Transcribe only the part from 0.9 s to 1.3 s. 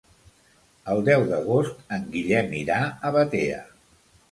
El deu